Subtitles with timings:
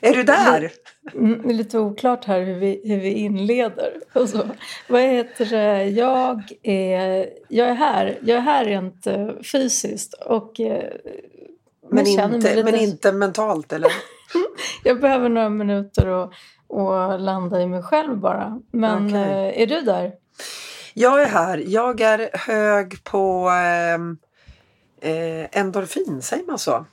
[0.00, 0.72] Är du där?
[1.12, 4.00] Det är lite oklart här hur vi, hur vi inleder.
[4.12, 4.48] Och så.
[4.88, 5.84] Vad heter det?
[5.84, 8.18] Jag är, jag är här.
[8.22, 10.14] Jag är här rent uh, fysiskt.
[10.14, 10.66] Och, uh,
[11.90, 12.64] men, inte, lite...
[12.64, 13.92] men inte mentalt, eller?
[14.84, 16.32] jag behöver några minuter att
[16.68, 18.60] och landa i mig själv bara.
[18.70, 19.20] Men okay.
[19.20, 20.12] uh, är du där?
[20.94, 21.64] Jag är här.
[21.66, 24.18] Jag är hög på ehm,
[25.00, 26.86] eh, endorfin, säger man så?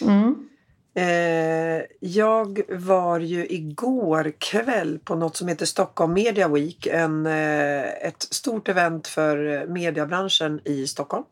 [0.00, 0.48] Mm.
[0.94, 6.86] Eh, jag var ju igår kväll på något som heter Stockholm Media Week.
[6.86, 11.24] En, eh, ett stort event för mediebranschen i Stockholm.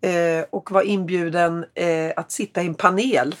[0.00, 3.34] Eh, och var inbjuden eh, att sitta i en panel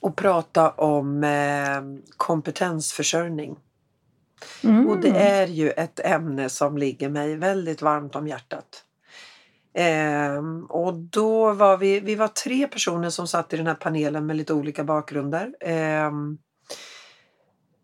[0.00, 3.56] och prata om eh, kompetensförsörjning.
[4.64, 4.88] Mm.
[4.88, 8.85] Och det är ju ett ämne som ligger mig väldigt varmt om hjärtat.
[9.78, 14.26] Ehm, och då var vi, vi var tre personer som satt i den här panelen
[14.26, 15.54] med lite olika bakgrunder.
[15.60, 16.38] Ehm,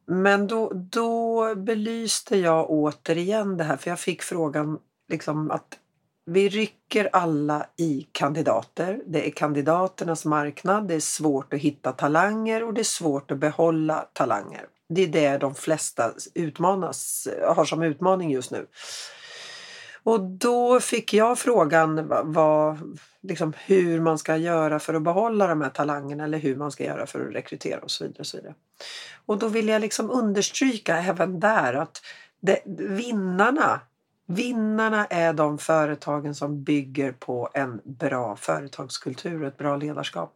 [0.06, 5.78] men då, då belyste jag återigen det här för jag fick frågan liksom att
[6.26, 9.00] vi rycker alla i kandidater.
[9.06, 13.38] Det är kandidaternas marknad, det är svårt att hitta talanger och det är svårt att
[13.38, 14.66] behålla talanger.
[14.88, 18.66] Det är det de flesta utmanas, har som utmaning just nu.
[20.04, 22.78] Och då fick jag frågan vad,
[23.22, 26.84] liksom, hur man ska göra för att behålla de här talangerna eller hur man ska
[26.84, 28.20] göra för att rekrytera och så vidare.
[28.20, 28.54] Och, så vidare.
[29.26, 32.02] och då vill jag liksom understryka även där att
[32.40, 33.80] det, vinnarna
[34.26, 40.34] Vinnarna är de företagen som bygger på en bra företagskultur och ett bra ledarskap.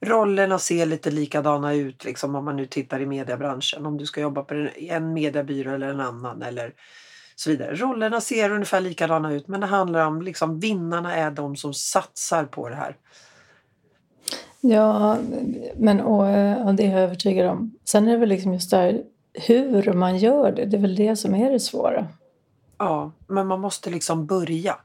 [0.00, 3.86] Rollerna ser lite likadana ut liksom om man nu tittar i mediebranschen.
[3.86, 6.74] Om du ska jobba på en mediebyrå eller en annan eller
[7.36, 7.74] så vidare.
[7.74, 12.44] Rollerna ser ungefär likadana ut men det handlar om liksom vinnarna är de som satsar
[12.44, 12.96] på det här.
[14.60, 15.18] Ja,
[15.76, 17.74] men och, och det är jag övertygad om.
[17.84, 19.02] Sen är det väl liksom just där
[19.34, 22.06] hur man gör det, det är väl det som är det svåra.
[22.78, 24.76] Ja, men man måste liksom börja.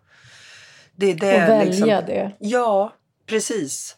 [0.95, 2.31] Det är det, och välja liksom, det.
[2.39, 2.93] Ja,
[3.25, 3.96] precis.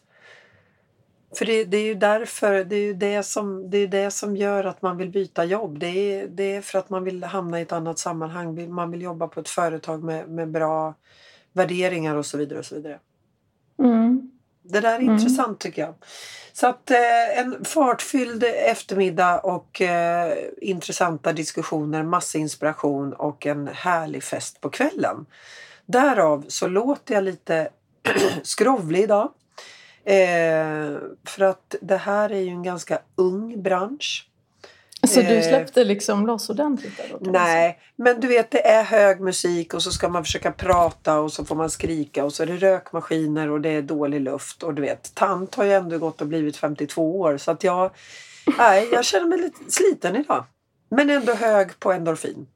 [1.34, 4.36] För det, det, är ju därför, det är ju det som, det är det som
[4.36, 5.78] gör att man vill byta jobb.
[5.78, 8.72] Det är, det är för att man vill hamna i ett annat sammanhang.
[8.72, 10.94] Man vill jobba på ett företag med, med bra
[11.52, 12.58] värderingar och så vidare.
[12.58, 12.98] och så vidare.
[13.78, 14.30] Mm.
[14.62, 15.14] Det där är mm.
[15.14, 15.94] intressant tycker jag.
[16.52, 24.22] Så att eh, en fartfylld eftermiddag och eh, intressanta diskussioner, massa inspiration och en härlig
[24.22, 25.26] fest på kvällen.
[25.86, 27.68] Därav så låter jag lite
[28.42, 29.32] skrovlig idag.
[30.10, 34.26] Eh, för att det här är ju en ganska ung bransch.
[35.06, 37.00] Så du eh, släppte liksom loss ordentligt?
[37.20, 41.20] Då, nej, men du vet det är hög musik och så ska man försöka prata
[41.20, 44.62] och så får man skrika och så är det rökmaskiner och det är dålig luft
[44.62, 47.90] och du vet tant har ju ändå gått och blivit 52 år så att jag,
[48.58, 50.44] nej, jag känner mig lite sliten idag.
[50.88, 52.46] Men ändå hög på endorfin.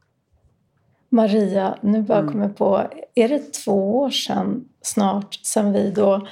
[1.08, 2.32] Maria, nu bara mm.
[2.32, 6.26] kommer på, är det två år sedan snart sedan vi då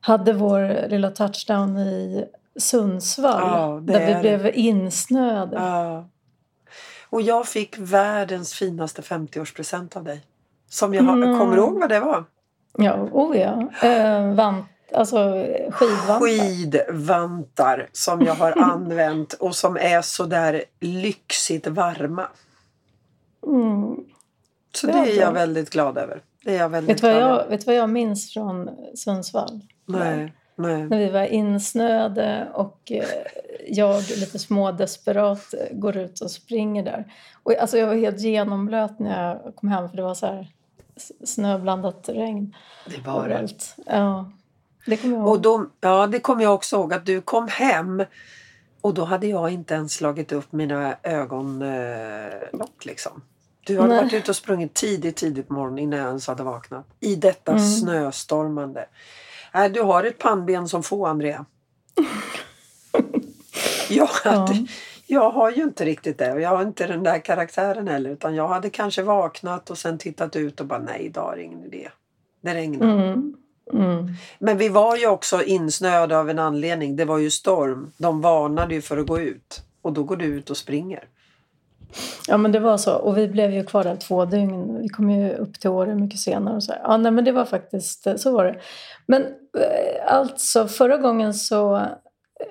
[0.00, 2.24] hade vår lilla touchdown i
[2.56, 5.56] Sundsvall ja, där vi blev insnöade.
[5.56, 6.08] Ja.
[7.10, 10.22] Och jag fick världens finaste 50-årspresent av dig.
[10.68, 11.38] Som jag mm.
[11.38, 12.24] kommer ihåg vad det var?
[12.78, 13.70] Ja, oh ja.
[13.88, 16.20] Eh, vant, alltså skidvantar.
[16.20, 22.28] Skidvantar som jag har använt och som är så där lyxigt varma.
[23.46, 23.96] Mm.
[24.74, 26.22] Så det, det är jag väldigt glad över.
[26.44, 29.60] Det är jag väldigt vet, vad jag, vet vad jag minns från Sundsvall?
[29.86, 30.32] Nej.
[30.60, 30.88] Nej.
[30.88, 33.04] När vi var insnöade och eh,
[33.68, 37.12] jag lite smådesperat eh, går ut och springer där.
[37.42, 40.52] Och alltså jag var helt genomblöt när jag kom hem för det var så här
[41.24, 42.56] snöblandat regn.
[42.86, 43.48] Det var det.
[43.86, 44.32] Ja,
[44.86, 45.32] det kommer jag ihåg.
[45.32, 48.04] Och då, ja, det kommer jag också ihåg att du kom hem
[48.80, 53.22] och då hade jag inte ens slagit upp mina ögonlock liksom.
[53.70, 54.04] Du hade Nej.
[54.04, 56.86] varit ute och sprungit tidigt, tidigt på morgonen innan jag ens hade vaknat.
[57.00, 57.64] I detta mm.
[57.64, 58.86] snöstormande.
[59.54, 61.44] Nej, du har ett pannben som få, Andrea.
[63.88, 64.66] jag, hade, ja.
[65.06, 68.10] jag har ju inte riktigt det och jag har inte den där karaktären heller.
[68.10, 71.42] Utan jag hade kanske vaknat och sen tittat ut och bara nej, idag är det
[71.42, 71.88] ingen idé.
[72.40, 72.86] Det regnar.
[72.86, 73.36] Mm.
[73.72, 74.08] Mm.
[74.38, 76.96] Men vi var ju också insnöade av en anledning.
[76.96, 77.92] Det var ju storm.
[77.96, 79.62] De varnade ju för att gå ut.
[79.82, 81.04] Och då går du ut och springer.
[82.28, 82.94] Ja men det var så.
[82.94, 84.78] Och vi blev ju kvar där två dygn.
[84.82, 86.56] Vi kom ju upp till Åre mycket senare.
[86.56, 86.74] Och så.
[86.82, 88.60] Ja, nej, men det var faktiskt, eh, så var det.
[89.06, 89.22] Men
[89.58, 91.86] eh, alltså förra gången så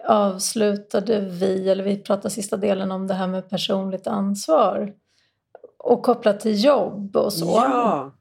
[0.08, 4.94] avslutade vi, eller vi pratade sista delen om det här med personligt ansvar.
[5.78, 7.46] Och kopplat till jobb och så.
[7.46, 8.12] Ja.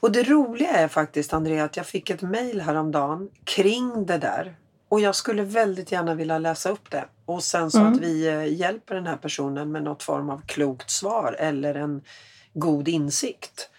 [0.00, 4.56] Och det roliga är faktiskt Andrea att jag fick ett mejl häromdagen kring det där.
[4.88, 7.04] Och jag skulle väldigt gärna vilja läsa upp det.
[7.26, 7.92] Och sen så mm.
[7.92, 12.02] att vi eh, hjälper den här personen med något form av klokt svar eller en
[12.54, 13.70] god insikt.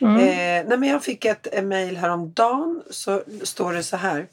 [0.00, 0.16] Mm.
[0.16, 4.28] Eh, nej men jag fick ett mejl häromdagen så står det så här.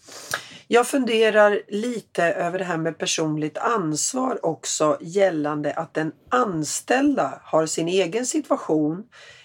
[0.68, 7.66] Jag funderar lite över det här med personligt ansvar också gällande att den anställda har
[7.66, 9.04] sin egen situation,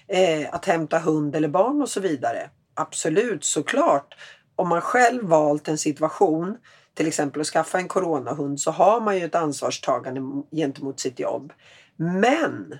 [0.08, 2.50] eh, att hämta hund eller barn och så vidare.
[2.74, 4.14] Absolut, såklart.
[4.58, 6.56] Om man själv valt en situation,
[6.94, 10.20] till exempel att skaffa en coronahund, så har man ju ett ansvarstagande
[10.50, 11.52] gentemot sitt jobb.
[11.96, 12.78] Men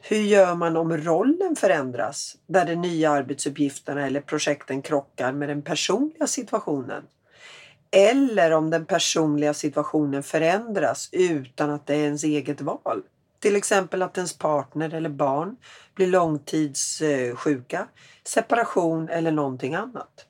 [0.00, 5.62] hur gör man om rollen förändras där de nya arbetsuppgifterna eller projekten krockar med den
[5.62, 7.02] personliga situationen?
[7.90, 13.02] Eller om den personliga situationen förändras utan att det är ens eget val.
[13.40, 15.56] Till exempel att ens partner eller barn
[15.94, 17.86] blir långtidssjuka,
[18.24, 20.25] separation eller någonting annat.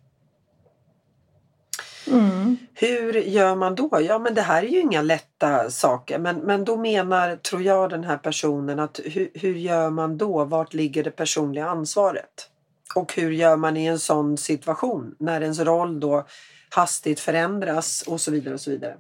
[2.09, 2.57] Mm.
[2.75, 4.01] Hur gör man då?
[4.01, 7.91] Ja men det här är ju inga lätta saker men, men då menar, tror jag,
[7.91, 10.45] den här personen att hur, hur gör man då?
[10.45, 12.51] Vart ligger det personliga ansvaret?
[12.95, 16.27] Och hur gör man i en sån situation när ens roll då
[16.69, 18.97] hastigt förändras och så vidare och så vidare.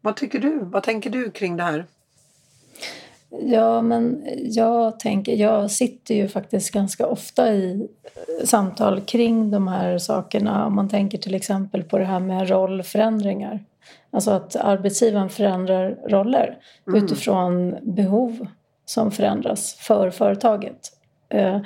[0.00, 0.58] Vad tycker du?
[0.62, 1.86] Vad tänker du kring det här?
[3.40, 7.88] Ja, men jag tänker, jag sitter ju faktiskt ganska ofta i
[8.44, 10.66] samtal kring de här sakerna.
[10.66, 13.64] Om man tänker till exempel på det här med rollförändringar.
[14.10, 17.04] Alltså att arbetsgivaren förändrar roller mm.
[17.04, 18.46] utifrån behov
[18.84, 20.92] som förändras för företaget.
[21.28, 21.60] Eh,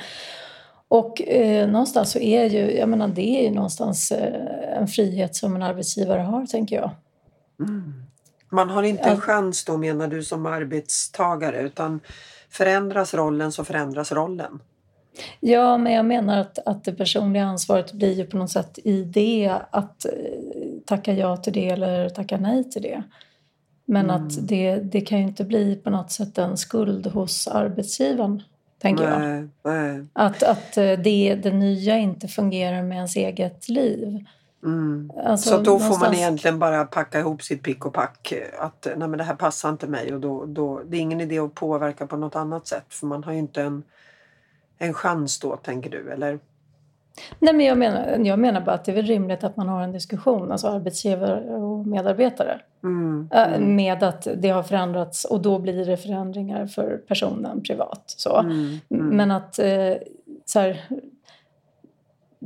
[0.88, 5.36] och eh, någonstans så är ju, jag menar det är ju någonstans eh, en frihet
[5.36, 6.90] som en arbetsgivare har tänker jag.
[7.68, 8.05] Mm.
[8.48, 12.00] Man har inte en chans då menar du som arbetstagare utan
[12.50, 14.60] förändras rollen så förändras rollen.
[15.40, 19.02] Ja, men jag menar att, att det personliga ansvaret blir ju på något sätt i
[19.02, 20.12] det att eh,
[20.86, 23.02] tacka ja till det eller tacka nej till det.
[23.84, 24.16] Men mm.
[24.16, 28.42] att det, det kan ju inte bli på något sätt en skuld hos arbetsgivaren
[28.78, 29.72] tänker nej, jag.
[29.72, 30.06] Nej.
[30.12, 34.24] Att, att eh, det, det nya inte fungerar med ens eget liv.
[34.64, 35.12] Mm.
[35.24, 35.98] Alltså, så då någonstans...
[35.98, 38.32] får man egentligen bara packa ihop sitt pick och pack.
[38.58, 41.38] Att nej men det här passar inte mig och då, då, det är ingen idé
[41.38, 43.82] att påverka på något annat sätt för man har ju inte en,
[44.78, 46.38] en chans då tänker du eller?
[47.38, 49.82] Nej, men jag, menar, jag menar bara att det är väl rimligt att man har
[49.82, 52.60] en diskussion, alltså arbetsgivare och medarbetare.
[52.82, 53.76] Mm, äh, mm.
[53.76, 58.02] Med att det har förändrats och då blir det förändringar för personen privat.
[58.06, 58.38] Så.
[58.38, 59.06] Mm, mm.
[59.16, 59.94] men att eh,
[60.44, 60.84] så här,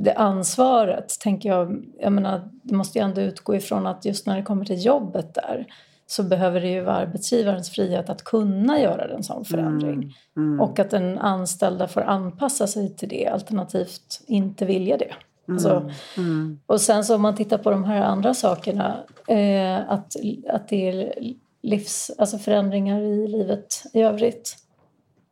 [0.03, 4.35] det ansvaret, tänker jag, jag menar, det måste ju ändå utgå ifrån att just när
[4.35, 5.67] det kommer till jobbet där
[6.07, 9.93] så behöver det ju vara arbetsgivarens frihet att kunna göra en sån förändring.
[10.37, 10.59] Mm, mm.
[10.61, 15.05] Och att den anställda får anpassa sig till det alternativt inte vilja det.
[15.47, 16.59] Mm, alltså, mm.
[16.65, 20.15] och sen så om man tittar på de här andra sakerna, eh, att,
[20.49, 21.13] att det är
[21.61, 24.55] livs, alltså förändringar i livet i övrigt.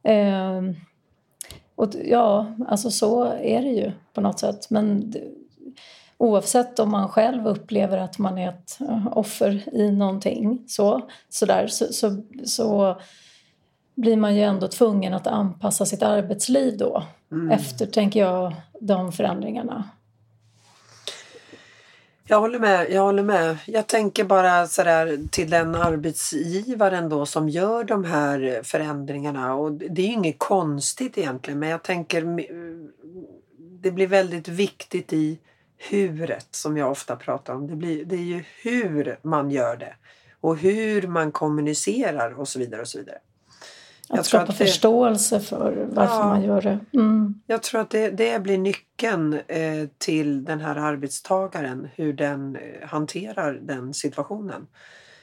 [0.04, 0.62] Eh,
[1.79, 4.69] och ja, alltså så är det ju på något sätt.
[4.69, 5.13] Men
[6.18, 11.45] oavsett om man själv upplever att man är ett eh, offer i någonting så, så,
[11.45, 12.97] där, så, så, så
[13.95, 17.51] blir man ju ändå tvungen att anpassa sitt arbetsliv då mm.
[17.51, 19.89] efter, tänker jag, de förändringarna.
[22.31, 22.92] Jag håller med.
[22.92, 23.57] Jag håller med.
[23.66, 30.02] Jag tänker bara sådär till den arbetsgivaren då som gör de här förändringarna och det
[30.02, 32.21] är ju inget konstigt egentligen men jag tänker
[33.81, 35.40] det blir väldigt viktigt i
[35.78, 37.68] huret som jag ofta pratar om.
[37.68, 39.95] Det, blir, det är ju hur man gör det
[40.42, 42.81] och hur man kommunicerar och så vidare.
[42.81, 43.18] och så vidare.
[44.09, 46.80] Att skapa att det, förståelse för varför ja, man gör det.
[46.94, 47.42] Mm.
[47.47, 52.87] Jag tror att det, det blir nyckeln eh, till den här arbetstagaren, hur den eh,
[52.87, 54.68] hanterar den situationen.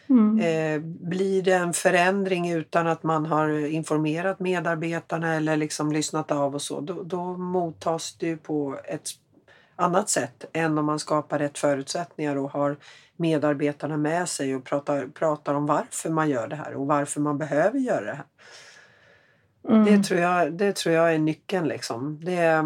[0.09, 0.39] Mm.
[0.41, 6.55] Eh, blir det en förändring utan att man har informerat medarbetarna eller liksom lyssnat av
[6.55, 9.09] och så, då, då mottas det på ett
[9.77, 12.77] annat sätt än om man skapar rätt förutsättningar och har
[13.17, 17.39] medarbetarna med sig och pratar, pratar om varför man gör det här och varför man
[17.39, 18.27] behöver göra det här.
[19.69, 19.85] Mm.
[19.85, 21.69] Det, tror jag, det tror jag är nyckeln.
[21.69, 22.21] Liksom.
[22.25, 22.65] Det,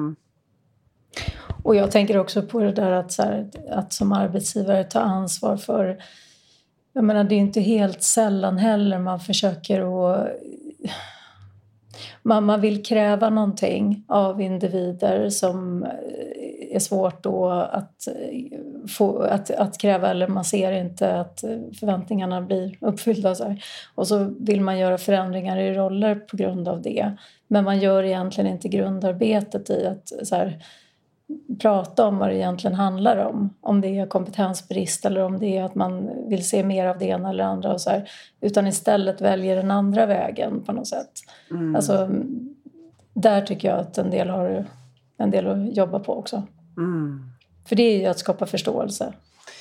[1.63, 6.03] och jag tänker också på det där att, här, att som arbetsgivare ta ansvar för...
[6.93, 10.29] Jag menar, det är inte helt sällan heller man försöker att
[12.23, 15.87] man, man vill kräva någonting av individer som
[16.71, 18.09] är svårt då att
[18.89, 21.41] få, att, att kräva eller man ser inte att
[21.81, 23.35] förväntningarna blir uppfyllda.
[23.35, 23.57] Så.
[23.95, 27.17] Och så vill man göra förändringar i roller på grund av det.
[27.49, 30.63] Men man gör egentligen inte grundarbetet i att så här,
[31.59, 33.55] prata om vad det egentligen handlar om.
[33.61, 37.07] Om det är kompetensbrist eller om det är att man vill se mer av det
[37.07, 37.73] ena eller andra.
[37.73, 38.11] Och så här,
[38.41, 41.11] utan istället väljer den andra vägen på något sätt.
[41.51, 41.77] Mm.
[41.77, 42.11] Alltså,
[43.15, 44.67] där tycker jag att en del har
[45.17, 46.43] en del att jobba på också.
[46.77, 47.31] Mm.
[47.71, 49.13] För det är ju att skapa förståelse.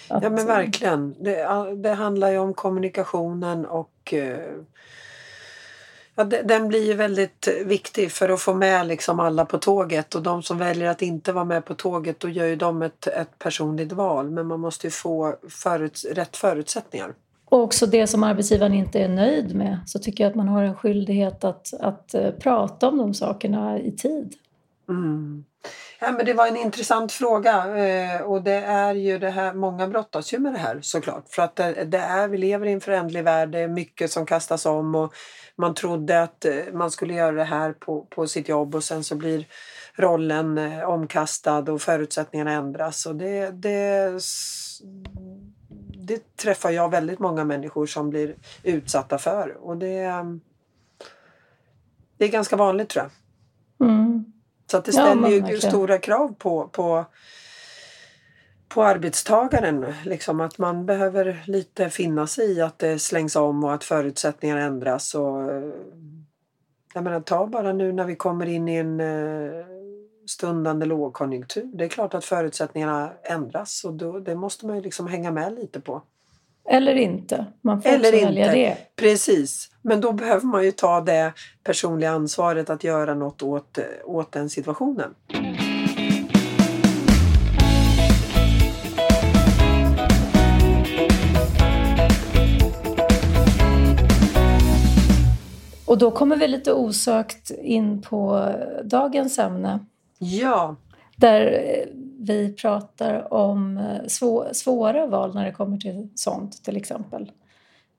[0.08, 1.16] Att, ja men verkligen.
[1.20, 4.38] Det, det handlar ju om kommunikationen och uh,
[6.16, 10.22] ja, den blir ju väldigt viktig för att få med liksom alla på tåget och
[10.24, 13.40] de som väljer att inte vara med på tåget då gör ju de ett, ett
[13.40, 17.14] personligt val men man måste ju få förut, rätt förutsättningar.
[17.46, 20.64] Och också det som arbetsgivaren inte är nöjd med så tycker jag att man har
[20.64, 24.36] en skyldighet att, att uh, prata om de sakerna i tid.
[24.90, 25.46] Mm.
[26.00, 29.88] Ja, men det var en intressant fråga eh, och det är ju det här, många
[29.88, 31.30] brottas ju med det här såklart.
[31.30, 34.26] För att det, det, är, vi lever i en föränderlig värld, det är mycket som
[34.26, 35.14] kastas om och
[35.56, 39.04] man trodde att eh, man skulle göra det här på, på sitt jobb och sen
[39.04, 39.48] så blir
[39.96, 43.06] rollen eh, omkastad och förutsättningarna ändras.
[43.06, 44.20] Och det, det,
[46.06, 50.24] det träffar jag väldigt många människor som blir utsatta för och det, eh,
[52.18, 53.12] det är ganska vanligt tror jag.
[53.90, 54.39] Mm.
[54.72, 57.06] Så att det ställer ja, ju stora krav på, på,
[58.68, 59.94] på arbetstagaren.
[60.06, 64.58] Liksom att man behöver lite finna sig i att det slängs om och att förutsättningar
[64.58, 65.16] ändras.
[65.16, 65.42] Och,
[66.94, 69.66] jag menar, ta bara nu när vi kommer in i en eh,
[70.28, 71.70] stundande lågkonjunktur.
[71.74, 75.54] Det är klart att förutsättningarna ändras och då, det måste man ju liksom hänga med
[75.54, 76.02] lite på.
[76.72, 77.46] Eller inte.
[77.62, 78.78] Man får Eller välja det.
[78.96, 79.70] Precis.
[79.82, 81.34] Men då behöver man ju ta det
[81.64, 85.14] personliga ansvaret att göra något åt, åt den situationen.
[95.86, 98.52] Och då kommer vi lite osökt in på
[98.84, 99.80] dagens ämne.
[100.20, 100.76] Ja.
[101.20, 101.86] Där
[102.20, 107.32] vi pratar om eh, svå svåra val när det kommer till sånt till exempel.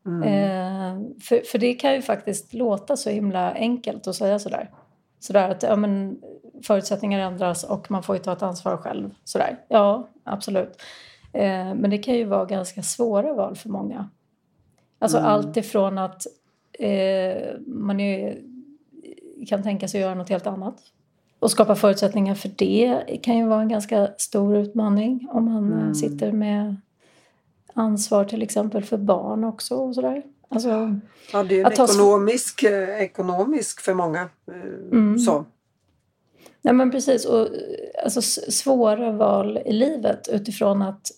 [0.07, 0.23] Mm.
[0.23, 4.71] Eh, för, för det kan ju faktiskt låta så himla enkelt att säga sådär.
[5.19, 6.21] Sådär att ja, men,
[6.63, 9.15] förutsättningar ändras och man får ju ta ett ansvar själv.
[9.25, 9.59] Sådär.
[9.69, 10.83] Ja, absolut.
[11.33, 14.09] Eh, men det kan ju vara ganska svåra val för många.
[14.99, 15.31] Alltså mm.
[15.31, 16.27] allt ifrån att
[16.79, 18.39] eh, man är,
[19.49, 20.83] kan tänka sig att göra något helt annat
[21.41, 25.81] och skapa förutsättningar för det kan ju vara en ganska stor utmaning om man eh,
[25.81, 25.95] mm.
[25.95, 26.77] sitter med
[27.75, 30.23] ansvar till exempel för barn också och sådär.
[30.49, 30.97] Alltså,
[31.33, 34.21] ja, det är en ekonomisk, eh, ekonomisk för många.
[34.21, 34.55] Eh,
[34.93, 35.19] mm.
[35.19, 35.45] Så.
[36.63, 37.25] Ja, men precis.
[37.25, 37.49] Och,
[38.05, 41.11] alltså, svåra val i livet utifrån att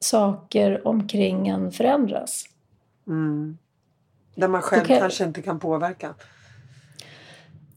[0.00, 2.44] saker omkring en förändras.
[3.06, 3.58] Mm.
[4.34, 4.98] Där man själv okay.
[4.98, 6.14] kanske inte kan påverka.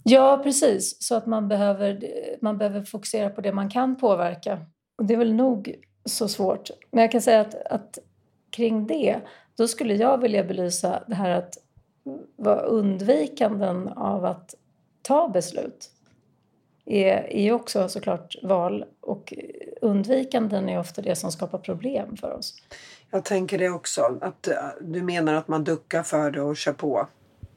[0.04, 1.04] Ja, precis.
[1.04, 2.08] Så att man behöver,
[2.42, 4.66] man behöver fokusera på det man kan påverka.
[4.98, 6.70] Och det är väl nog så svårt.
[6.92, 8.00] Men jag kan säga att, att
[8.50, 9.20] kring det,
[9.56, 11.58] då skulle jag vilja belysa det här att
[12.36, 14.56] vara undvikanden av att
[15.02, 15.90] ta beslut
[16.86, 19.34] är, är också såklart val och
[19.82, 22.56] undvikanden är ofta det som skapar problem för oss.
[23.12, 24.18] Jag tänker det också.
[24.22, 27.08] Att äh, du menar att man duckar för det och kör på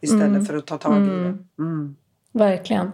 [0.01, 0.45] istället mm.
[0.45, 1.39] för att ta tag i det.
[1.59, 1.97] Mm.
[2.35, 2.93] Verkligen.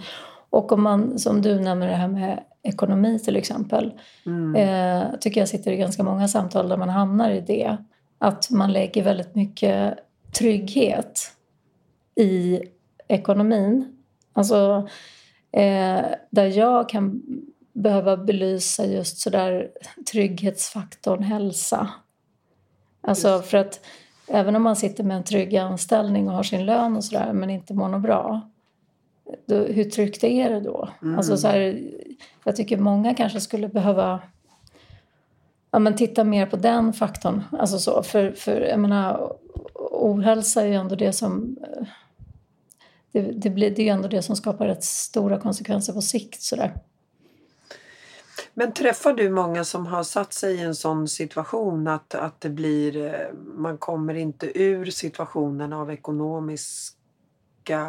[0.51, 3.93] Och om man, som du nämner det här med ekonomi till exempel.
[4.27, 4.55] Mm.
[4.57, 7.77] Eh, tycker jag sitter i ganska många samtal där man hamnar i det.
[8.19, 9.99] Att man lägger väldigt mycket
[10.33, 11.33] trygghet
[12.15, 12.61] i
[13.09, 13.97] ekonomin.
[14.33, 14.89] Alltså
[15.53, 17.23] eh, där jag kan
[17.73, 19.69] behöva belysa just sådär
[20.13, 21.91] trygghetsfaktorn hälsa.
[23.01, 23.81] Alltså för att
[24.29, 27.51] även om man sitter med en trygg anställning och har sin lön och sådär men
[27.51, 28.51] inte mår något bra
[29.47, 30.89] då, hur tryggt är det då?
[31.03, 31.17] Mm.
[31.17, 31.91] Alltså så här,
[32.45, 34.21] jag tycker många kanske skulle behöva
[35.71, 37.43] ja, men titta mer på den faktorn.
[37.53, 39.37] Alltså så, för, för jag menar,
[39.75, 41.57] ohälsa är ju ändå det som
[43.13, 46.43] det, det, blir, det är ju ändå det som skapar rätt stora konsekvenser på sikt.
[46.43, 46.75] Sådär.
[48.55, 52.49] Men träffar du många som har satt sig i en sån situation att, att det
[52.49, 56.97] blir, man kommer inte ur situationen av ekonomisk
[57.71, 57.89] olika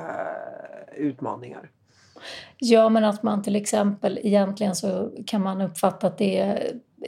[0.97, 1.69] eh, utmaningar.
[2.57, 6.39] Ja, men att man till exempel egentligen så kan man uppfatta att det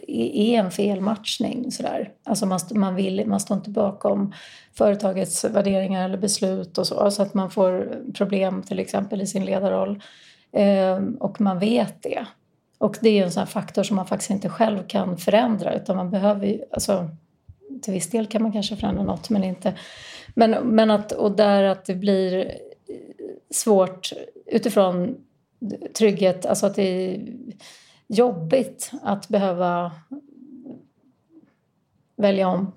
[0.07, 1.71] är en felmatchning.
[1.71, 2.11] Sådär.
[2.23, 4.33] Alltså man, man, vill, man står inte bakom
[4.77, 7.11] företagets värderingar eller beslut och så.
[7.11, 10.03] Så att man får problem till exempel i sin ledarroll.
[10.51, 12.25] Eh, och man vet det.
[12.77, 16.09] Och det är en sån faktor som man faktiskt inte själv kan förändra utan man
[16.09, 17.09] behöver ju, alltså,
[17.81, 19.73] till viss del kan man kanske förändra något men inte...
[20.33, 22.57] Men, men att, och där att det blir
[23.49, 24.13] svårt
[24.45, 25.17] utifrån
[25.97, 27.27] trygghet, alltså att det är
[28.07, 29.91] jobbigt att behöva
[32.15, 32.71] välja om.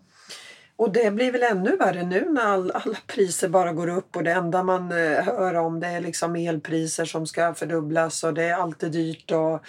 [0.77, 4.25] Och det blir väl ännu värre nu när all, alla priser bara går upp och
[4.25, 8.45] det enda man eh, hör om det är liksom elpriser som ska fördubblas och det
[8.45, 9.33] är alltid dyrt.
[9.33, 9.61] Och,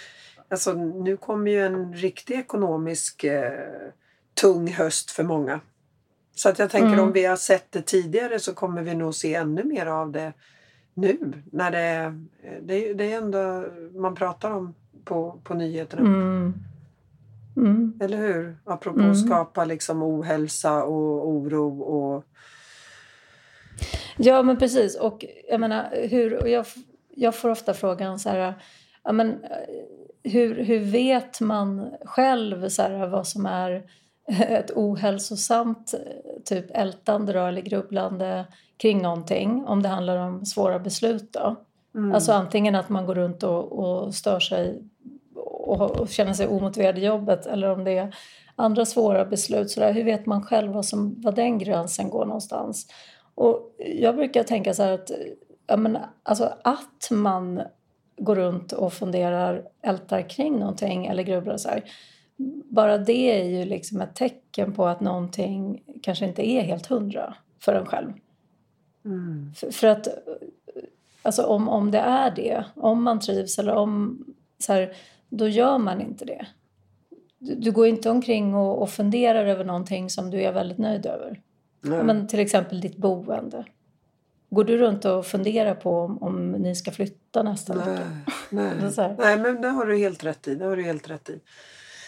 [0.48, 3.52] alltså, nu kommer ju en riktig ekonomisk eh,
[4.34, 5.60] tung höst för många.
[6.38, 7.00] Så att jag tänker mm.
[7.00, 10.32] om vi har sett det tidigare så kommer vi nog se ännu mer av det
[10.94, 11.32] nu.
[11.52, 12.14] När det,
[12.62, 13.64] det, det är ändå
[13.94, 16.02] man pratar om på, på nyheterna.
[16.02, 16.54] Mm.
[17.56, 17.98] Mm.
[18.00, 18.56] Eller hur?
[18.64, 19.10] Apropå mm.
[19.10, 21.80] att skapa liksom ohälsa och oro.
[21.80, 22.24] Och...
[24.16, 24.96] Ja, men precis.
[24.96, 26.66] Och jag menar, hur, jag,
[27.14, 28.54] jag får ofta frågan så här,
[29.04, 29.44] ja, men,
[30.22, 33.82] hur, hur vet man själv så här, vad som är
[34.48, 35.94] ett ohälsosamt
[36.44, 41.32] typ ältande då, eller grubblande kring någonting om det handlar om svåra beslut.
[41.32, 41.56] Då.
[41.94, 42.14] Mm.
[42.14, 44.82] Alltså antingen att man går runt och, och stör sig
[45.34, 48.16] och, och känner sig omotiverad i jobbet eller om det är
[48.56, 49.70] andra svåra beslut.
[49.70, 52.86] Så där, hur vet man själv vad, som, vad den gränsen går någonstans?
[53.34, 55.10] Och jag brukar tänka så att,
[55.76, 57.62] men, alltså, att man
[58.16, 61.84] går runt och funderar, ältar kring någonting eller grubblar så här.
[62.64, 67.34] Bara det är ju liksom ett tecken på att någonting kanske inte är helt hundra
[67.60, 68.12] för en själv.
[69.04, 69.52] Mm.
[69.56, 70.08] För, för, att
[71.22, 74.24] alltså om, om det är det, om man trivs eller om
[74.58, 74.92] så här,
[75.28, 76.46] då gör man inte det.
[77.38, 81.06] Du, du går inte omkring och, och funderar över någonting som du är väldigt nöjd
[81.06, 81.40] över.
[81.80, 83.64] Men till exempel ditt boende.
[84.50, 88.06] Går du runt och funderar på om, om ni ska flytta nästa nej, vecka?
[88.50, 89.14] Nej.
[89.18, 90.54] nej, men det har du helt rätt i.
[90.54, 91.40] Det har du helt rätt i.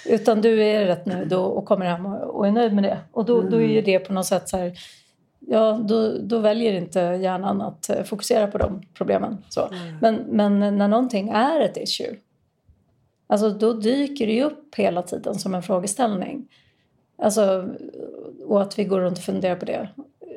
[0.06, 2.98] Utan du är rätt nöjd och, kommer hem och, är nöjd med det.
[3.12, 3.50] Och då, mm.
[3.50, 4.72] då är ju det på något sätt så här,
[5.40, 9.44] ja, då, då väljer inte hjärnan att eh, fokusera på de problemen.
[9.48, 9.66] Så.
[9.66, 9.98] Mm.
[10.00, 12.16] Men, men när någonting är ett issue
[13.30, 16.48] Alltså då dyker det ju upp hela tiden som en frågeställning.
[17.18, 17.68] Alltså,
[18.46, 19.88] och att vi går runt och funderar på det.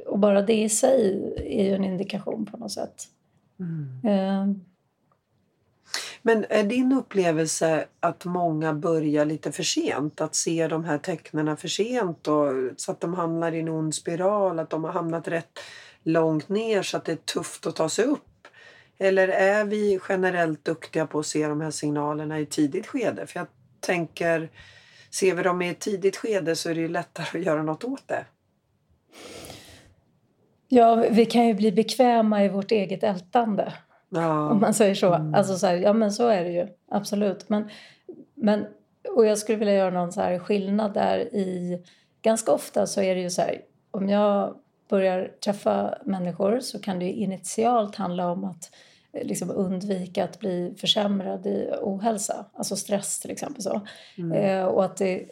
[0.06, 3.04] Och bara det i sig är ju en indikation på något sätt.
[3.60, 4.02] Mm.
[4.06, 4.56] Eh.
[6.26, 10.22] Men är din upplevelse att många börjar lite för sent?
[10.22, 13.96] Att se de här tecknen för sent och, så att de hamnar i en ond
[13.96, 14.60] spiral?
[14.60, 15.60] Att de har hamnat rätt
[16.04, 18.48] långt ner så att det är tufft att ta sig upp?
[18.98, 23.28] Eller är vi generellt duktiga på att se de här signalerna i tidigt skede?
[23.28, 23.48] För jag
[23.80, 24.50] tänker,
[25.12, 27.84] ser vi dem i ett tidigt skede så är det ju lättare att göra något
[27.84, 28.26] åt det.
[30.68, 33.74] Ja, vi kan ju bli bekväma i vårt eget ältande.
[34.14, 34.50] Ja.
[34.50, 35.14] Om man säger så.
[35.14, 35.34] Mm.
[35.34, 36.68] Alltså så här, ja men så är det ju.
[36.92, 37.50] Absolut.
[37.50, 37.70] Men,
[38.34, 38.66] men,
[39.16, 41.84] och jag skulle vilja göra någon så här skillnad där i...
[42.22, 44.56] Ganska ofta så är det ju så här, om jag
[44.90, 48.72] börjar träffa människor så kan det initialt handla om att
[49.14, 53.62] eh, liksom undvika att bli försämrad i ohälsa, alltså stress till exempel.
[53.62, 53.82] Så.
[54.18, 54.32] Mm.
[54.32, 55.26] Eh, och att, det,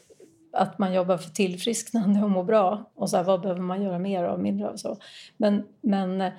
[0.54, 2.91] att man jobbar för tillfrisknande och må bra.
[2.96, 4.76] Och så här, vad behöver man göra mer av, mindre av?
[4.76, 4.98] Så.
[5.38, 6.32] Men, men eh,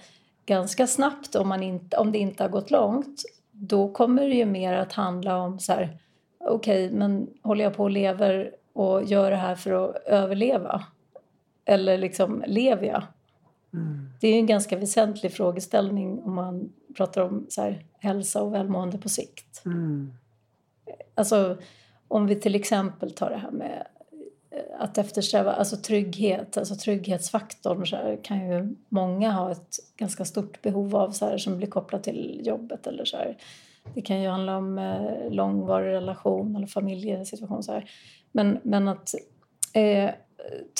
[0.47, 4.45] ganska snabbt, om, man inte, om det inte har gått långt, då kommer det ju
[4.45, 5.99] mer att handla om så här,
[6.39, 10.83] okej, okay, men håller jag på och lever och gör det här för att överleva?
[11.65, 13.03] Eller liksom, lever jag?
[13.73, 14.09] Mm.
[14.21, 18.99] Det är en ganska väsentlig frågeställning om man pratar om så här, hälsa och välmående
[18.99, 19.63] på sikt.
[19.65, 20.13] Mm.
[21.15, 21.57] Alltså,
[22.09, 23.87] om vi till exempel tar det här med
[24.83, 30.63] att eftersträva alltså trygghet, alltså trygghetsfaktorn så här, kan ju många ha ett ganska stort
[30.63, 33.37] behov av så här, som blir kopplat till jobbet eller så här.
[33.95, 37.91] Det kan ju handla om eh, långvarig relation eller familjesituation så här.
[38.33, 39.15] Men, men att
[39.73, 40.11] eh,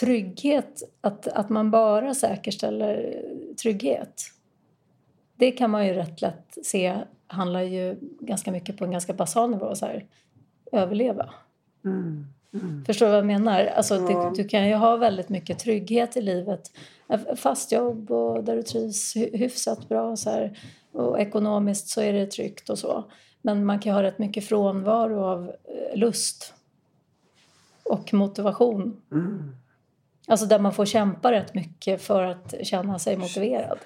[0.01, 3.23] trygghet, att, att man bara säkerställer
[3.63, 4.23] trygghet.
[5.37, 9.51] Det kan man ju rätt lätt se handlar ju ganska mycket på en ganska basal
[9.51, 9.75] nivå.
[9.75, 10.07] Så här,
[10.73, 11.31] överleva.
[11.85, 12.27] Mm.
[12.55, 12.85] Mm.
[12.85, 13.67] Förstår du vad jag menar?
[13.67, 14.33] Alltså, ja.
[14.35, 16.71] du, du, kan ju ha väldigt mycket trygghet i livet.
[17.37, 20.17] Fast jobb och där du trivs hyfsat bra.
[20.17, 20.59] Så här,
[20.93, 23.05] och ekonomiskt så är det tryggt och så.
[23.43, 26.55] Men man kan ha rätt mycket frånvaro av eh, lust
[27.83, 29.01] och motivation.
[29.13, 29.57] Mm.
[30.27, 33.79] Alltså där man får kämpa rätt mycket för att känna sig motiverad.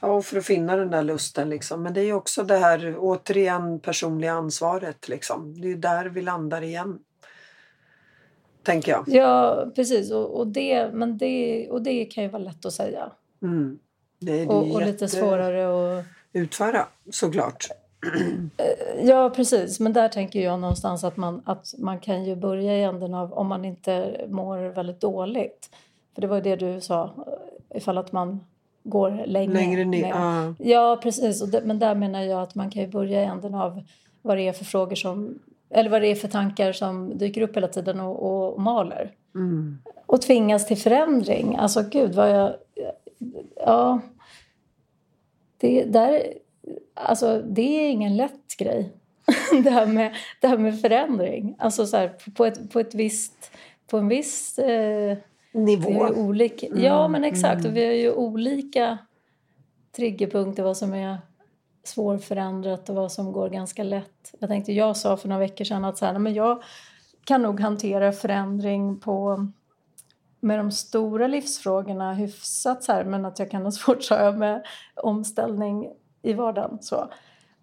[0.00, 1.48] Ja, och för att finna den där lusten.
[1.48, 1.82] Liksom.
[1.82, 5.08] Men det är också det här återigen personliga ansvaret.
[5.08, 5.60] Liksom.
[5.60, 6.98] Det är där vi landar igen.
[8.66, 9.04] Tänker jag.
[9.08, 10.10] Ja, precis.
[10.10, 13.12] Och, och, det, men det, och det kan ju vara lätt att säga.
[13.42, 13.78] Mm.
[14.18, 16.04] Det är, det och, och lite svårare att...
[16.32, 17.68] Utföra, såklart.
[18.56, 19.80] Eh, ja, precis.
[19.80, 23.32] Men där tänker jag någonstans att man, att man kan ju börja i änden av
[23.32, 25.70] om man inte mår väldigt dåligt.
[26.14, 27.10] För det var det du sa,
[27.74, 28.44] ifall att man
[28.82, 29.54] går länge.
[29.54, 30.54] Längre ner, ja.
[30.58, 31.42] ja, precis.
[31.42, 33.82] Det, men där menar jag att man kan ju börja i änden av
[34.22, 35.38] vad det är för frågor som
[35.70, 39.12] eller vad det är för tankar som dyker upp hela tiden och, och maler.
[39.34, 39.78] Mm.
[40.06, 41.56] Och tvingas till förändring.
[41.56, 42.54] Alltså gud vad jag...
[43.56, 44.00] Ja.
[45.58, 46.22] Det, där,
[46.94, 48.92] alltså, det är ingen lätt grej.
[49.64, 51.56] det, här med, det här med förändring.
[51.58, 53.50] Alltså så här, på, ett, på ett visst...
[53.86, 54.58] På en viss...
[54.58, 55.18] Eh,
[55.52, 56.08] Nivå.
[56.16, 56.84] Olika, mm.
[56.84, 57.60] Ja, men exakt.
[57.60, 57.70] Mm.
[57.70, 58.98] Och vi har ju olika
[59.96, 61.18] triggerpunkter vad som är
[61.88, 64.34] svårförändrat och vad som går ganska lätt.
[64.40, 66.62] Jag tänkte, jag sa för några veckor sedan att så här, men jag
[67.24, 69.48] kan nog hantera förändring på
[70.40, 74.66] med de stora livsfrågorna hyfsat så här, men att jag kan ha svårt så med
[74.94, 75.88] omställning
[76.22, 76.78] i vardagen.
[76.80, 77.10] Så.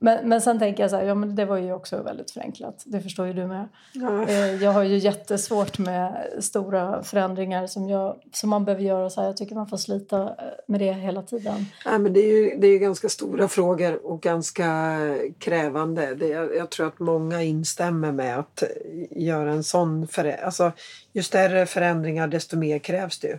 [0.04, 2.84] Men, men sen tänker jag så här, ja men det var ju också väldigt förenklat.
[2.86, 3.68] Det förstår ju du med.
[3.94, 4.28] Ja.
[4.28, 9.10] Eh, jag har ju jättesvårt med stora förändringar som, jag, som man behöver göra.
[9.10, 9.28] Så här.
[9.28, 10.28] Jag tycker man får slita eh,
[10.68, 11.66] med det hela tiden.
[11.86, 15.00] Ja, men det, är ju, det är ju ganska stora frågor och ganska
[15.40, 16.16] krävande.
[16.16, 18.64] Det, jag, jag tror att många instämmer med att
[19.12, 20.46] göra en sån förändring.
[20.46, 20.72] Alltså,
[21.14, 23.38] ju större förändringar desto mer krävs det ju.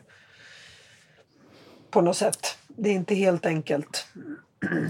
[1.90, 2.58] På något sätt.
[2.68, 4.06] Det är inte helt enkelt.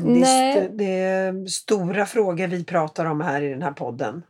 [0.04, 4.22] Det är, det är, stora frågor vi pratar om här i den här podden.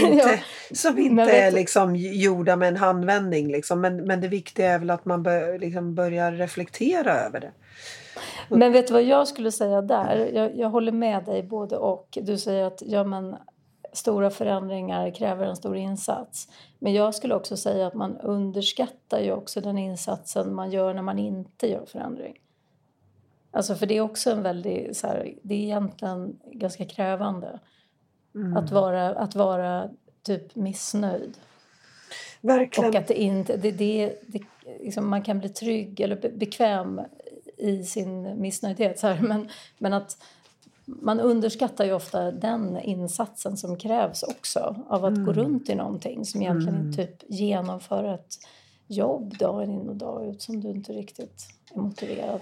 [0.00, 0.38] Som inte, ja.
[0.74, 3.52] som inte är liksom gjorda med en handvändning.
[3.52, 3.80] Liksom.
[3.80, 7.52] Men, men det viktiga är väl att man bör, liksom börjar reflektera över det.
[8.48, 10.30] Men vet du vad jag skulle säga där?
[10.34, 12.18] Jag, jag håller med dig både och.
[12.22, 13.36] Du säger att ja, men,
[13.92, 16.48] stora förändringar kräver en stor insats.
[16.78, 21.02] Men jag skulle också säga att man underskattar ju också den insatsen man gör när
[21.02, 22.34] man inte gör förändring.
[23.58, 27.60] Alltså för det är också en väldigt, så här, det är egentligen ganska krävande.
[28.34, 28.56] Mm.
[28.56, 29.90] Att, vara, att vara
[30.22, 31.38] typ missnöjd.
[32.40, 32.90] Verkligen.
[32.90, 34.40] Och att det inte, det, det, det,
[34.80, 37.00] liksom man kan bli trygg eller bekväm
[37.56, 38.98] i sin missnöjdhet.
[38.98, 40.22] Så här, men, men att
[40.84, 45.26] man underskattar ju ofta den insatsen som krävs också av att mm.
[45.26, 46.92] gå runt i någonting som egentligen mm.
[46.92, 48.34] typ genomföra ett
[48.86, 52.40] jobb dag in och dag ut som du inte riktigt är motiverad.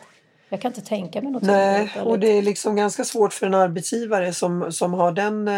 [0.49, 3.55] Jag kan inte tänka mig något Nej, och det är liksom ganska svårt för en
[3.55, 5.55] arbetsgivare som, som har den eh,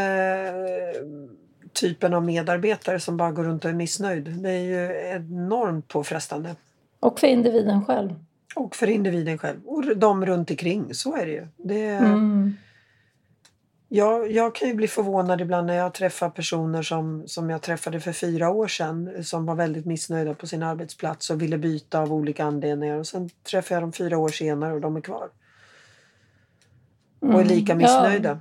[1.73, 4.25] typen av medarbetare som bara går runt och är missnöjd.
[4.25, 6.57] Det är ju enormt påfrestande.
[7.01, 8.15] Och för individen själv.
[8.55, 9.59] Och för individen själv.
[9.67, 11.47] Och de runt omkring, så är det ju.
[11.57, 12.57] Det, mm.
[13.91, 18.01] Jag, jag kan ju bli förvånad ibland när jag träffar personer som, som jag träffade
[18.01, 22.13] för fyra år sedan som var väldigt missnöjda på sin arbetsplats och ville byta av
[22.13, 22.99] olika anledningar.
[22.99, 25.31] Och sen träffar jag dem fyra år senare och de är kvar.
[27.23, 27.57] Mm, och är mm.
[27.57, 28.41] lika missnöjda.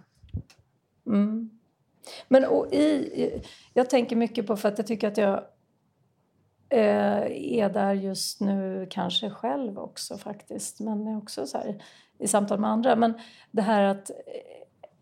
[1.03, 1.11] Ja.
[1.11, 1.49] Mm.
[2.27, 3.41] Men och i,
[3.73, 5.43] jag tänker mycket på, för att jag tycker att jag
[6.69, 11.83] eh, är där just nu kanske själv också faktiskt, men också så här,
[12.19, 12.95] i samtal med andra.
[12.95, 13.13] Men
[13.51, 14.11] det här att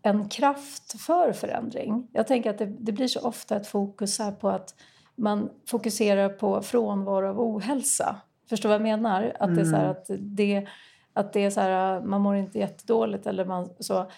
[0.06, 2.08] en kraft för förändring.
[2.12, 4.74] Jag tänker att det, det blir så ofta ett fokus här på att
[5.14, 8.16] man fokuserar på frånvaro av ohälsa.
[8.48, 9.36] Förstår du vad jag menar?
[9.40, 9.90] Att det är så mm.
[9.90, 10.66] att det,
[11.12, 14.10] att det är så här, man mår inte jättedåligt eller man så.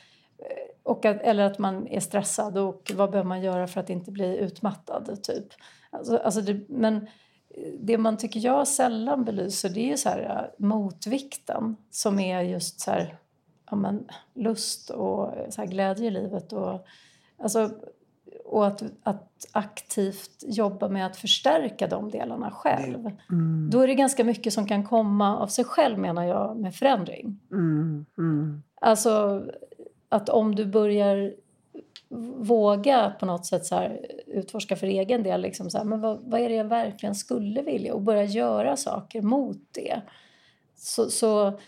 [0.82, 4.10] Och att, eller att man är stressad och vad behöver man göra för att inte
[4.10, 5.46] bli utmattad typ.
[5.90, 7.06] Alltså, alltså det, men
[7.80, 12.90] det man tycker jag sällan belyser det är så här motvikten som är just så
[12.90, 13.18] här
[13.70, 14.04] ja, men,
[14.34, 16.52] lust och så glädje i livet.
[16.52, 16.86] Och,
[17.38, 17.70] alltså,
[18.44, 23.10] och att, att aktivt jobba med att förstärka de delarna själv.
[23.30, 23.70] Mm.
[23.70, 27.40] Då är det ganska mycket som kan komma av sig själv menar jag med förändring.
[27.50, 28.06] Mm.
[28.18, 28.62] Mm.
[28.80, 29.42] Alltså
[30.08, 31.34] att om du börjar
[32.36, 35.40] våga på något sätt så här, utforska för egen del.
[35.40, 37.94] Liksom så här, men vad, vad, är det jag verkligen skulle vilja?
[37.94, 40.00] Och börja göra saker mot det.
[40.76, 41.58] Så, så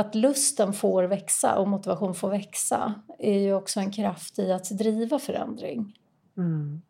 [0.00, 4.70] att lusten får växa och motivation får växa är ju också en kraft i att
[4.70, 5.98] driva förändring.
[6.36, 6.82] Mm.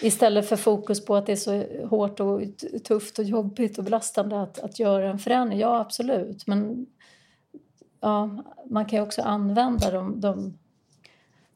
[0.00, 2.42] Istället för fokus på att det är så hårt och
[2.84, 5.58] tufft och jobbigt och belastande att, att göra en förändring.
[5.58, 6.46] Ja, absolut.
[6.46, 6.86] Men
[8.00, 10.58] ja, man kan ju också använda de, de,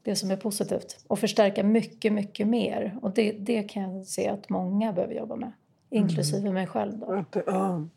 [0.03, 2.99] det som är positivt och förstärka mycket, mycket mer.
[3.03, 5.53] Och det, det kan jag se att många behöver jobba med,
[5.91, 6.55] inklusive mm.
[6.55, 6.99] mig själv.
[6.99, 7.25] Då.
[7.47, 7.89] Ja.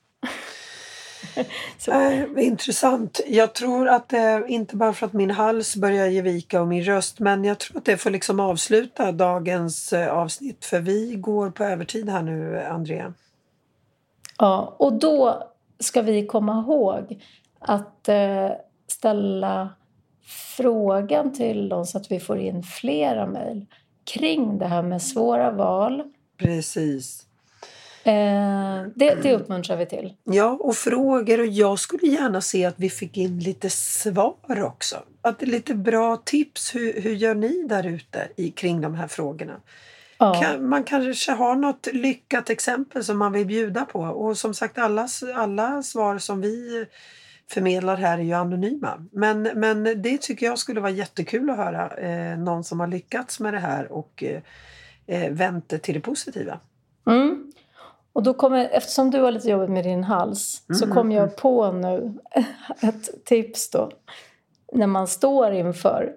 [1.87, 3.21] äh, intressant.
[3.27, 6.83] Jag tror att det, inte bara för att min hals börjar ge vika och min
[6.83, 11.49] röst, men jag tror att det får liksom avsluta dagens eh, avsnitt för vi går
[11.49, 13.13] på övertid här nu, Andrea.
[14.37, 15.43] Ja, och då
[15.79, 17.23] ska vi komma ihåg
[17.59, 18.51] att eh,
[18.87, 19.69] ställa
[20.57, 23.65] frågan till dem så att vi får in flera mejl
[24.03, 26.03] kring det här med svåra val.
[26.37, 27.26] Precis.
[28.07, 30.13] Eh, det, det uppmuntrar vi till.
[30.23, 31.39] Ja, och frågor.
[31.39, 34.95] Och jag skulle gärna se att vi fick in lite svar också.
[35.21, 36.75] Att lite bra tips.
[36.75, 39.61] Hur, hur gör ni där ute kring de här frågorna?
[40.17, 40.41] Ja.
[40.41, 43.99] Kan, man kanske har något lyckat exempel som man vill bjuda på.
[43.99, 46.85] Och som sagt, alla, alla svar som vi
[47.49, 49.05] förmedlar här är ju anonyma.
[49.11, 51.89] Men, men det tycker jag skulle vara jättekul att höra.
[51.89, 54.41] Eh, någon som har lyckats med det här och eh,
[55.07, 56.59] eh vänt det till det positiva.
[57.07, 57.46] Mm.
[58.17, 60.79] Och då kommer, eftersom du har lite jobbigt med din hals mm.
[60.79, 62.13] så kom jag på nu
[62.81, 63.91] ett tips då.
[64.73, 66.13] När man står inför,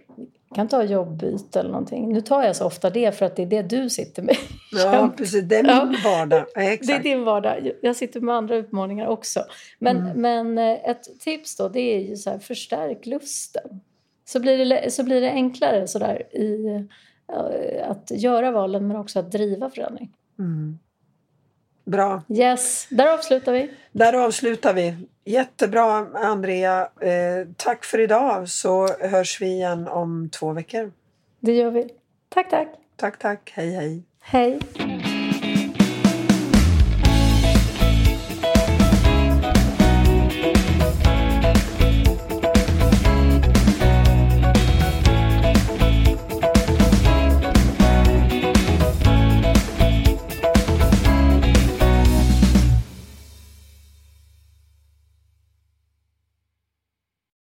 [0.55, 2.13] kan ta jobbbyte eller någonting.
[2.13, 4.37] Nu tar jag så ofta det för att det är det du sitter med.
[4.73, 5.45] Ja, precis.
[5.45, 6.45] Det är min vardag.
[6.55, 7.71] Ja, det är din vardag.
[7.83, 9.45] Jag sitter med andra utmaningar också.
[9.79, 10.21] Men, mm.
[10.21, 13.81] men eh, ett tips då, det är ju så här, förstärk lusten.
[14.25, 16.67] Så blir det, så blir det enklare så där, i
[17.33, 20.13] uh, att göra valen men också att driva förändring.
[20.39, 20.79] Mm.
[21.85, 22.23] Bra.
[22.29, 23.71] Yes, där avslutar vi.
[23.93, 24.97] Där avslutar vi.
[25.25, 26.89] Jättebra, Andrea.
[27.01, 30.93] Eh, tack för idag så hörs vi igen om två veckor.
[31.41, 31.89] Det gör vi.
[32.29, 32.69] Tack, tack.
[32.97, 33.53] Tack, tack.
[33.55, 34.03] Hej, hej.
[34.21, 34.61] Hej.